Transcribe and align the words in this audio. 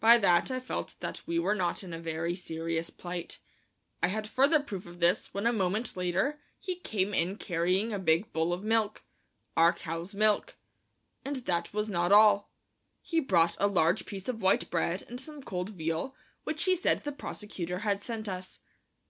By 0.00 0.16
that, 0.16 0.50
I 0.50 0.58
felt 0.58 0.94
that 1.00 1.20
we 1.26 1.38
were 1.38 1.54
not 1.54 1.84
in 1.84 1.92
a 1.92 1.98
very 2.00 2.34
serious 2.34 2.88
plight. 2.88 3.40
I 4.02 4.06
had 4.06 4.26
further 4.26 4.58
proof 4.58 4.86
of 4.86 5.00
this 5.00 5.34
when 5.34 5.46
a 5.46 5.52
moment 5.52 5.98
later 5.98 6.40
he 6.58 6.76
came 6.76 7.12
in 7.12 7.36
carrying 7.36 7.92
a 7.92 7.98
big 7.98 8.32
bowl 8.32 8.54
of 8.54 8.64
milk, 8.64 9.04
our 9.58 9.74
cow's 9.74 10.14
milk. 10.14 10.56
And 11.26 11.36
that 11.44 11.74
was 11.74 11.90
not 11.90 12.10
all. 12.10 12.50
He 13.02 13.20
brought 13.20 13.58
a 13.60 13.66
large 13.66 14.06
piece 14.06 14.28
of 14.28 14.40
white 14.40 14.70
bread 14.70 15.04
and 15.10 15.20
some 15.20 15.42
cold 15.42 15.68
veal, 15.68 16.14
which 16.44 16.64
he 16.64 16.74
said 16.74 17.04
the 17.04 17.12
prosecutor 17.12 17.80
had 17.80 18.00
sent 18.00 18.30
us. 18.30 18.60